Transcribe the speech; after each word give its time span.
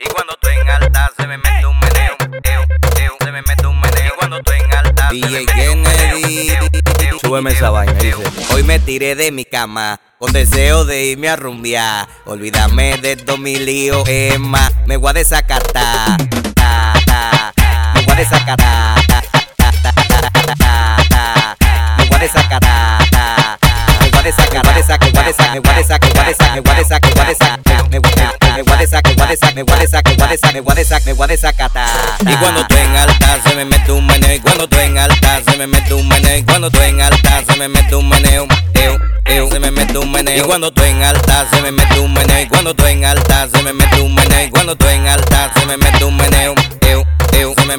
Y 0.00 0.08
cuando 0.10 0.32
estoy 0.32 0.56
en 0.56 0.68
alta 0.68 1.10
se 1.16 1.26
me 1.26 1.38
mete 1.38 1.66
un 1.66 1.78
meneo, 1.78 2.16
eo, 2.42 2.62
eo, 2.96 3.16
se 3.20 3.32
me 3.32 3.42
mete 3.42 3.66
un 3.66 3.80
meneo. 3.80 4.06
Y 4.06 4.16
cuando 4.16 4.38
estoy 4.38 4.58
en 4.58 4.74
alta 4.74 5.08
DJ. 5.10 5.46
Súbeme 7.20 7.50
esa 7.50 7.70
vaina, 7.70 7.92
dice. 7.94 8.22
Hoy 8.52 8.62
me 8.64 8.78
tiré 8.80 9.14
de 9.14 9.30
mi 9.30 9.44
cama 9.44 10.00
con 10.18 10.32
deseo 10.32 10.84
de 10.84 11.04
irme 11.06 11.28
a 11.28 11.36
rumbear. 11.36 12.08
Olvídame 12.24 12.98
de 12.98 13.16
todos 13.16 13.38
mis 13.38 13.60
líos, 13.60 14.08
es 14.08 14.38
más, 14.40 14.72
me 14.86 14.96
voy 14.96 15.10
a 15.10 15.12
desacatar. 15.14 16.27
Me 26.54 26.60
voy 26.60 26.72
a 26.72 26.78
desacatar, 26.78 27.10
me 27.10 27.12
voy 27.12 27.20
a 27.20 27.28
desacatar, 27.28 27.90
me 27.90 27.98
voy 27.98 28.10
a 28.10 28.16
desacatar, 28.16 28.56
me 28.56 28.62
voy 28.62 28.72
a 28.72 28.78
desacatar, 28.78 29.54
me 29.54 29.62
voy 29.62 29.74
a 29.74 29.78
desacatar, 29.78 30.14
me 30.14 30.20
voy 30.20 30.22
a 30.22 30.28
desacatar, 30.28 30.54
me 30.54 30.60
voy 30.60 30.72
a 30.72 30.74
desacatar, 30.74 31.06
me 31.06 31.12
voy 31.12 31.24
a 31.24 31.28
desacatar. 31.28 31.88
Y 32.20 32.36
cuando 32.36 32.60
estoy 32.60 32.78
en 32.78 32.96
alta 32.96 33.40
se 33.44 33.54
me 33.54 33.64
mete 33.64 33.92
un 33.92 34.06
meneo 34.06 34.34
y 34.34 34.40
cuando 34.40 34.64
estoy 34.64 34.84
en 34.84 34.98
alta 34.98 35.42
se 35.46 35.56
me 35.56 35.66
mete 35.66 35.94
un 35.94 36.08
meneo 36.08 36.36
y 36.38 36.42
cuando 36.42 36.66
estoy 36.68 36.88
en 36.88 37.00
alta 37.00 37.44
se 37.46 37.56
me 37.56 37.68
mete 37.68 37.94
un 37.94 38.08
meneo. 38.08 38.46
Eu, 38.74 38.98
eu, 39.26 39.50
se 39.50 39.58
me 39.58 39.70
mete 39.70 39.98
un 39.98 40.10
meneo 40.12 40.36
y 40.36 40.46
cuando 40.46 40.68
estoy 40.68 40.90
en 40.90 41.02
alta 41.02 41.46
se 41.50 41.60
me 41.60 41.72
mete 41.72 41.98
un 42.00 42.14
meneo 42.14 42.48
cuando 42.48 42.70
estoy 42.70 42.92
en 42.92 43.04
alta 43.04 43.48
se 43.48 43.62
me 43.62 43.72
mete 43.72 44.00
un 44.00 44.16
cuando 44.50 44.72
estoy 44.72 44.94
en 44.94 45.06
alta 45.08 45.52
se 45.54 45.66
me 45.66 45.76
mete 45.76 46.04
un 46.04 46.16
me 46.16 47.76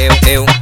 mete 0.00 0.38
me. 0.38 0.61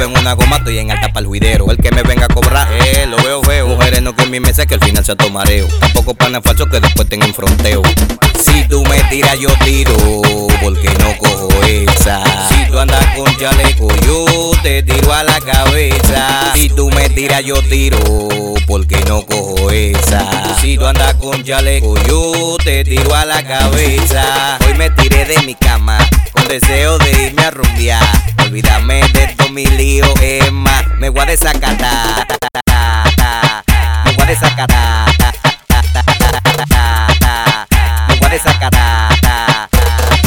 En 0.00 0.16
una 0.16 0.32
goma, 0.34 0.58
estoy 0.58 0.78
en 0.78 0.92
alta 0.92 1.12
pa'l 1.12 1.26
juidero. 1.26 1.72
El 1.72 1.76
que 1.78 1.90
me 1.90 2.02
venga 2.04 2.26
a 2.26 2.28
cobrar, 2.28 2.68
eh, 2.72 3.04
lo 3.06 3.16
veo 3.16 3.42
feo. 3.42 3.66
Mujeres 3.66 4.00
no 4.00 4.14
en 4.16 4.30
mi 4.30 4.38
mesa 4.38 4.64
que 4.64 4.74
al 4.74 4.80
final 4.80 5.04
se 5.04 5.16
tomareo. 5.16 5.66
Tampoco 5.80 6.14
panes 6.14 6.40
falsos 6.44 6.68
que 6.68 6.78
después 6.78 7.08
tengan 7.08 7.34
fronteo. 7.34 7.82
Si 8.40 8.62
tú 8.68 8.84
me 8.84 9.02
tiras, 9.10 9.38
yo 9.40 9.48
tiro, 9.64 9.96
porque 10.62 10.88
no 11.00 11.16
cojo 11.18 11.48
esa. 11.64 12.22
Si 12.48 12.70
tú 12.70 12.78
andas 12.78 13.04
con 13.16 13.36
chaleco, 13.38 13.88
yo 14.06 14.52
te 14.62 14.84
tiro 14.84 15.12
a 15.12 15.24
la 15.24 15.40
cabeza. 15.40 16.52
Si 16.54 16.68
tú 16.68 16.90
me 16.90 17.08
tiras, 17.08 17.44
yo 17.44 17.60
tiro, 17.62 17.98
porque 18.68 19.00
no 19.08 19.26
cojo 19.26 19.70
esa. 19.70 20.56
Si 20.60 20.78
tú 20.78 20.86
andas 20.86 21.14
con 21.14 21.42
chaleco, 21.42 21.96
yo 22.06 22.56
te 22.64 22.84
tiro 22.84 23.14
a 23.16 23.24
la 23.24 23.42
cabeza. 23.42 24.58
Hoy 24.64 24.74
me 24.74 24.90
tiré 24.90 25.24
de 25.24 25.42
mi 25.42 25.56
cama, 25.56 25.98
con 26.32 26.46
deseo 26.46 26.98
de 26.98 27.07
me 31.08 31.12
voy 31.12 31.22
a 31.22 31.26
desacatar. 31.26 32.26
Me 34.04 34.12
voy 34.12 34.22
a 34.22 34.26
desacatar. 34.26 35.08
Me 38.08 38.14
voy 38.16 38.26
a 38.26 38.28
desacatar. 38.28 39.68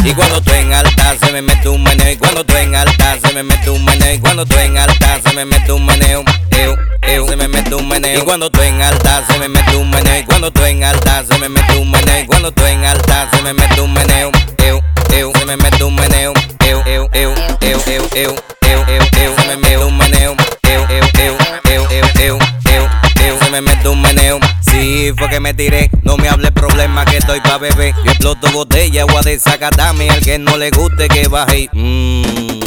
Y 0.04 0.14
cuando 0.14 0.42
tú 0.42 0.52
en 0.54 0.74
alta 0.74 1.16
se 1.20 1.32
me 1.32 1.44
mete 1.44 1.70
un 1.70 1.84
meneo. 1.84 2.12
Y 2.12 2.18
cuando 2.18 2.44
tú 2.44 2.56
en 2.56 2.76
alta 2.76 3.20
se 3.24 3.32
me 3.32 3.44
mete 3.44 3.70
un 3.70 3.86
meneo. 3.86 4.16
Y 4.16 4.20
cuando 4.20 4.44
tú 4.44 4.58
en 4.58 4.76
alta 4.76 5.20
se 5.24 5.36
me 5.36 5.46
mete 5.46 5.72
un 5.72 5.86
meneo. 5.86 6.24
Eu, 6.50 6.76
eu, 7.04 7.28
se 7.28 7.36
me 7.36 7.48
mete 7.48 7.76
un 7.76 7.88
meneo. 7.88 8.20
Y 8.20 8.24
cuando 8.24 8.50
tú 8.50 8.62
en 8.62 8.82
alta 8.82 9.24
se 9.28 9.38
me 9.38 9.50
mete 9.50 9.76
un 9.76 9.88
meneo. 9.88 10.20
Y 10.20 10.24
cuando 10.24 10.50
tú 10.50 10.66
en 10.66 10.84
alta 10.84 11.24
se 11.30 11.38
me 11.38 11.48
mete 11.48 11.78
un 11.78 11.92
meneo. 11.92 12.24
Y 12.24 12.26
cuando 12.26 12.52
tú 12.52 12.66
en 12.66 12.84
alta 12.86 13.30
se 13.32 13.42
me 13.44 13.54
mete 13.54 13.82
un 13.82 13.94
meneo. 13.94 14.32
Eu, 14.58 14.82
eu, 15.14 15.32
se 15.38 15.46
me 15.46 15.58
mete 15.58 15.84
un 15.84 15.94
meneo. 15.94 16.34
Eu, 16.66 16.82
eu, 16.88 17.08
eu, 17.14 17.36
eu, 17.62 17.82
eu, 17.86 18.10
eu. 18.16 18.61
Fue 25.18 25.30
que 25.30 25.40
me 25.40 25.54
tiré, 25.54 25.90
no 26.04 26.18
me 26.18 26.30
hable 26.30 26.52
problema 26.52 27.06
que 27.06 27.18
estoy 27.18 27.42
pa' 27.42 27.58
beber. 27.58 27.94
Yo 28.04 28.12
exploto 28.12 28.52
botella, 28.52 29.02
agua 29.02 29.22
de 29.22 29.40
zacatame, 29.40 30.10
al 30.10 30.22
que 30.22 30.40
no 30.40 30.58
le 30.58 30.72
guste 30.72 31.08
que 31.10 31.28
baje. 31.28 31.70
Mmm, 31.74 32.24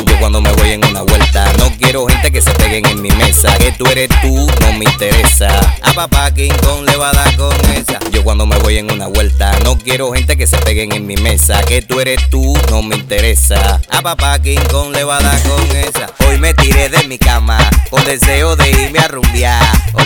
yo 0.06 0.19
cuando 0.19 0.41
me 0.41 0.53
voy 0.53 0.72
en 0.72 0.84
una 0.84 1.03
vuelta, 1.03 1.50
no 1.59 1.72
quiero 1.78 2.06
gente 2.06 2.31
que 2.31 2.43
se 2.43 2.50
peguen 2.53 2.87
en 2.87 3.03
mi 3.03 3.10
mesa. 3.10 3.56
Que 3.59 3.72
tú 3.72 3.87
eres 3.87 4.09
tú, 4.21 4.47
no 4.60 4.72
me 4.75 4.84
interesa. 4.84 5.49
A 5.82 5.93
papá 5.94 6.32
King 6.32 6.53
Kong 6.62 6.84
le 6.87 6.97
va 6.97 7.10
a 7.10 7.12
dar 7.12 7.37
con 7.37 7.55
esa. 7.72 7.99
Yo 8.12 8.22
cuando 8.22 8.47
me 8.47 8.56
voy 8.59 8.78
en 8.78 8.93
una 8.93 9.06
vuelta, 9.09 9.59
no 9.65 9.78
quiero 9.78 10.12
gente 10.12 10.37
que 10.37 10.47
se 10.47 10.59
peguen 10.59 10.93
en 10.93 11.06
mi 11.06 11.16
mesa. 11.16 11.62
Que 11.62 11.82
tú 11.82 12.00
eres 12.00 12.28
tú, 12.31 12.56
no 12.71 12.82
me 12.82 12.97
interesa. 12.97 13.81
A 13.91 14.03
papá 14.03 14.38
King 14.41 14.61
Kong 14.71 14.93
le 14.93 15.05
va 15.05 15.16
a 15.16 15.22
dar 15.22 15.43
con 15.43 15.76
esa. 15.76 16.11
Hoy 16.28 16.38
me 16.38 16.53
tiré 16.55 16.88
de 16.88 17.09
mi 17.09 17.19
cama, 17.19 17.59
con 17.91 18.05
deseo 18.05 18.55
de 18.55 18.71
irme 18.71 18.99
a 18.99 19.09
rumbear. 19.09 19.63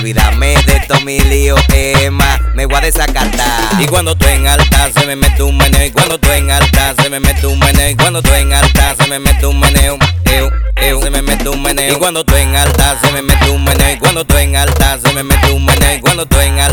Olvídame 0.08 0.56
de 0.64 0.80
todos 0.88 1.04
mis 1.04 1.22
líos, 1.26 1.60
es 1.74 2.10
más, 2.10 2.40
me 2.54 2.64
voy 2.64 2.76
a 2.76 2.80
desacatar. 2.80 3.78
Y 3.78 3.84
cuando 3.88 4.12
estoy 4.12 4.32
en 4.32 4.46
alta 4.46 4.90
se 4.90 5.04
me 5.04 5.16
mete 5.16 5.42
un 5.42 5.58
meneo. 5.58 5.84
Y 5.84 5.90
cuando 5.90 6.14
estoy 6.14 6.38
en 6.38 6.50
alta 6.50 6.94
se 6.94 7.10
me 7.10 7.20
mete 7.20 7.46
un 7.46 7.58
meneo. 7.58 7.90
Y 7.90 7.94
cuando 7.94 8.20
estoy 8.20 8.40
en 8.40 8.54
alta 8.54 8.96
se 8.96 9.06
me 9.06 9.18
mete 9.18 9.44
un 9.44 9.60
meneo. 9.60 9.98
Eu, 10.24 10.50
eu, 10.76 11.02
se 11.02 11.10
me 11.10 11.20
mete 11.20 11.50
un 11.50 11.62
meneo. 11.62 11.92
Y 11.92 11.98
cuando 11.98 12.20
estoy 12.20 12.40
en 12.40 12.56
alta 12.56 12.98
se 13.02 13.12
me 13.12 13.20
mete 13.20 13.50
un 13.50 13.62
meneo. 13.62 13.92
Y 13.92 13.98
cuando 13.98 14.22
estoy 14.22 14.44
en 14.44 14.56
alta 14.56 14.98
se 14.98 15.12
me 15.12 15.22
mete 15.22 15.50
un 15.50 15.66
meneo. 15.66 15.94
Y 15.96 16.00
cuando 16.00 16.22
estoy 16.22 16.46
en 16.46 16.58
alta 16.58 16.67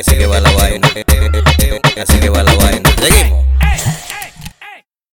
así 0.00 0.16
que 0.16 0.26
va 0.26 0.40
la 0.40 0.50
vaina. 0.52 1.09